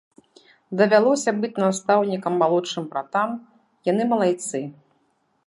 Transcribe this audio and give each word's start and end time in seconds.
Давялося 0.79 1.33
быць 1.43 1.59
настаўнікам 1.63 2.33
малодшым 2.45 2.83
братам, 2.95 3.29
яны 3.93 4.03
малайцы! 4.17 4.59